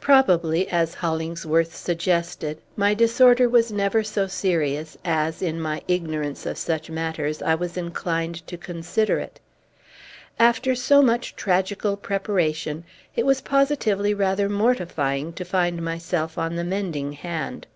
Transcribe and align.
Probably, 0.00 0.68
as 0.68 0.94
Hollingsworth 0.94 1.74
suggested, 1.74 2.60
my 2.76 2.94
disorder 2.94 3.48
was 3.48 3.72
never 3.72 4.04
so 4.04 4.28
serious 4.28 4.96
as, 5.04 5.42
in 5.42 5.60
my 5.60 5.82
ignorance 5.88 6.46
of 6.46 6.56
such 6.56 6.90
matters, 6.92 7.42
I 7.42 7.56
was 7.56 7.76
inclined 7.76 8.46
to 8.46 8.56
consider 8.56 9.18
it. 9.18 9.40
After 10.38 10.76
so 10.76 11.02
much 11.02 11.34
tragical 11.34 11.96
preparation, 11.96 12.84
it 13.16 13.26
was 13.26 13.40
positively 13.40 14.14
rather 14.14 14.48
mortifying 14.48 15.32
to 15.32 15.44
find 15.44 15.82
myself 15.82 16.38
on 16.38 16.54
the 16.54 16.62
mending 16.62 17.14
hand. 17.14 17.66